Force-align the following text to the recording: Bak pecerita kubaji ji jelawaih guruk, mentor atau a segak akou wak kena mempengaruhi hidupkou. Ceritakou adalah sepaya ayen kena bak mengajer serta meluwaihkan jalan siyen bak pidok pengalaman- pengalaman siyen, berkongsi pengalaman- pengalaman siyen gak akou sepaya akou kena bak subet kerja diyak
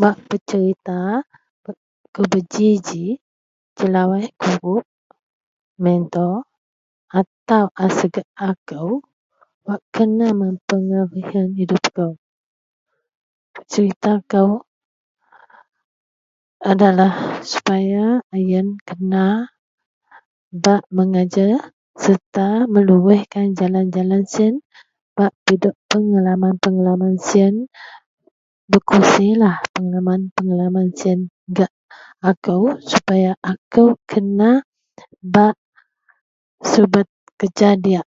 Bak 0.00 0.16
pecerita 0.28 0.98
kubaji 2.14 2.68
ji 2.86 3.04
jelawaih 3.76 4.28
guruk, 4.40 4.84
mentor 5.84 6.34
atau 7.20 7.64
a 7.84 7.86
segak 7.96 8.28
akou 8.50 8.88
wak 9.66 9.82
kena 9.94 10.28
mempengaruhi 10.42 11.48
hidupkou. 11.58 12.10
Ceritakou 13.70 14.50
adalah 16.72 17.12
sepaya 17.50 18.06
ayen 18.36 18.66
kena 18.88 19.26
bak 20.64 20.82
mengajer 20.96 21.52
serta 22.02 22.48
meluwaihkan 22.72 23.48
jalan 23.58 23.86
siyen 24.32 24.54
bak 25.18 25.32
pidok 25.44 25.74
pengalaman- 25.90 26.54
pengalaman 26.64 27.14
siyen, 27.26 27.54
berkongsi 28.70 29.26
pengalaman- 29.74 30.20
pengalaman 30.38 30.88
siyen 30.98 31.20
gak 31.56 31.68
akou 32.30 32.64
sepaya 32.90 33.32
akou 33.50 33.88
kena 34.10 34.50
bak 35.34 35.56
subet 36.70 37.08
kerja 37.38 37.68
diyak 37.82 38.06